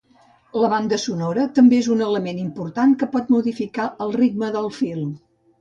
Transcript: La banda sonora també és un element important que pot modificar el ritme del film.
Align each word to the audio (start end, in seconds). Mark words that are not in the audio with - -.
La 0.61 0.69
banda 0.71 0.97
sonora 1.03 1.43
també 1.59 1.77
és 1.83 1.91
un 1.97 2.01
element 2.07 2.41
important 2.45 2.97
que 3.03 3.11
pot 3.15 3.31
modificar 3.37 3.89
el 4.07 4.19
ritme 4.21 4.51
del 4.57 4.75
film. 4.83 5.17